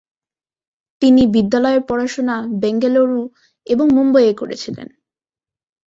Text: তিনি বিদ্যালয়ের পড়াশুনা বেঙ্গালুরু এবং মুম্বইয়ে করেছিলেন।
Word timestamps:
তিনি 1.01 1.21
বিদ্যালয়ের 1.27 1.81
পড়াশুনা 1.81 2.35
বেঙ্গালুরু 2.61 3.21
এবং 3.67 3.85
মুম্বইয়ে 3.89 4.33
করেছিলেন। 4.33 4.87